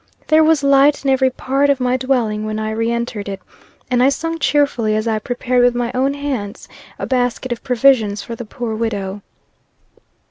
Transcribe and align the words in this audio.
There 0.29 0.43
was 0.43 0.63
light 0.63 1.05
in 1.05 1.11
every 1.11 1.29
part 1.29 1.69
of 1.69 1.79
my 1.79 1.95
dwelling 1.95 2.43
when 2.43 2.57
I 2.57 2.71
re 2.71 2.89
entered 2.91 3.29
it, 3.29 3.39
and 3.91 4.01
I 4.01 4.09
sung 4.09 4.39
cheerfully, 4.39 4.95
as 4.95 5.07
I 5.07 5.19
prepared 5.19 5.63
with 5.63 5.75
my 5.75 5.91
own 5.93 6.15
hands, 6.15 6.67
a 6.97 7.05
basket 7.05 7.51
of 7.51 7.63
provisions 7.63 8.23
for 8.23 8.35
the 8.35 8.43
poor 8.43 8.73
widow. 8.73 9.21